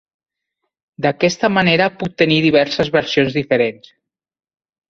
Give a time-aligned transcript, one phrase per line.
[1.05, 3.93] D'aquesta manera puc tenir diverses versions diferents.